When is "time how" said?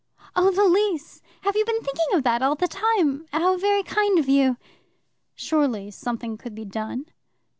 2.67-3.55